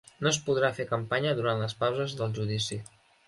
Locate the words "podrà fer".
0.45-0.85